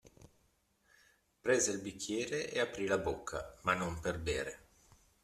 [1.41, 4.65] Prese il bicchiere e aprì la bocca, ma non per bere.